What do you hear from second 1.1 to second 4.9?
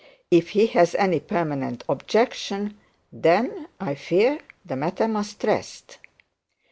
personal objection, then, I fear, the